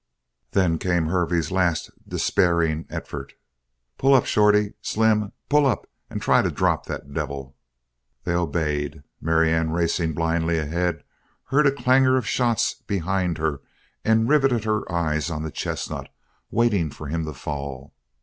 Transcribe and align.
Then 0.53 0.79
came 0.79 1.05
Hervey's 1.09 1.51
last, 1.51 1.91
despairing 2.07 2.87
effort: 2.89 3.33
"Pull 3.99 4.15
up! 4.15 4.25
Shorty! 4.25 4.73
Slim! 4.81 5.31
Pull 5.47 5.67
up 5.67 5.85
and 6.09 6.19
try 6.19 6.41
to 6.41 6.49
drop 6.49 6.87
that 6.87 7.13
devil!" 7.13 7.55
They 8.23 8.33
obeyed; 8.33 9.03
Marianne, 9.21 9.69
racing 9.69 10.13
blindly 10.15 10.57
ahead, 10.57 11.03
heard 11.49 11.67
a 11.67 11.71
clanguor 11.71 12.17
of 12.17 12.25
shots 12.27 12.73
behind 12.87 13.37
her 13.37 13.61
and 14.03 14.27
riveted 14.27 14.63
her 14.63 14.91
eyes 14.91 15.29
on 15.29 15.43
the 15.43 15.51
chestnut, 15.51 16.09
waiting 16.49 16.89
for 16.89 17.05
him 17.07 17.23
to 17.25 17.33
fall. 17.35 17.93